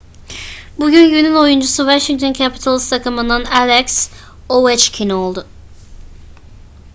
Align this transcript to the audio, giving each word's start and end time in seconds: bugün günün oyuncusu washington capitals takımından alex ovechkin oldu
bugün 0.79 1.09
günün 1.11 1.35
oyuncusu 1.35 1.83
washington 1.83 2.33
capitals 2.33 2.89
takımından 2.89 3.45
alex 3.45 4.09
ovechkin 4.49 5.09
oldu 5.09 5.45